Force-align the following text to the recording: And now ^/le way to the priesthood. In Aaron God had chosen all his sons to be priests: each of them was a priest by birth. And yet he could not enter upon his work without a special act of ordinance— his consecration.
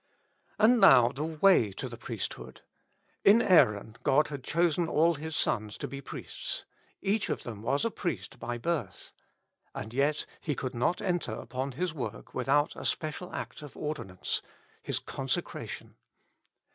And 0.57 0.79
now 0.81 1.09
^/le 1.09 1.39
way 1.43 1.71
to 1.73 1.87
the 1.87 1.95
priesthood. 1.95 2.61
In 3.23 3.39
Aaron 3.39 3.97
God 4.01 4.29
had 4.29 4.43
chosen 4.43 4.87
all 4.87 5.13
his 5.13 5.37
sons 5.37 5.77
to 5.77 5.87
be 5.87 6.01
priests: 6.01 6.65
each 7.03 7.29
of 7.29 7.43
them 7.43 7.61
was 7.61 7.85
a 7.85 7.91
priest 7.91 8.39
by 8.39 8.57
birth. 8.57 9.13
And 9.75 9.93
yet 9.93 10.25
he 10.39 10.55
could 10.55 10.73
not 10.73 11.03
enter 11.03 11.33
upon 11.33 11.73
his 11.73 11.93
work 11.93 12.33
without 12.33 12.75
a 12.75 12.83
special 12.83 13.31
act 13.31 13.61
of 13.61 13.77
ordinance— 13.77 14.41
his 14.81 14.97
consecration. 14.97 15.97